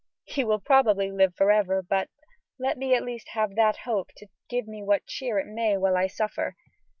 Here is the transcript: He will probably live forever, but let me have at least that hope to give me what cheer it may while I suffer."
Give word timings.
He 0.23 0.43
will 0.43 0.59
probably 0.59 1.11
live 1.11 1.35
forever, 1.35 1.83
but 1.87 2.09
let 2.57 2.75
me 2.75 2.89
have 2.89 3.03
at 3.03 3.05
least 3.05 3.29
that 3.35 3.77
hope 3.85 4.07
to 4.17 4.25
give 4.49 4.67
me 4.67 4.81
what 4.81 5.05
cheer 5.05 5.37
it 5.37 5.45
may 5.45 5.77
while 5.77 5.95
I 5.95 6.07
suffer." 6.07 6.55